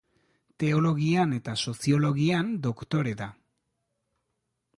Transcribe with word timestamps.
Teologian 0.63 1.35
eta 1.37 1.55
Soziologian 1.65 2.49
doktore 2.65 3.15
da. 3.21 3.29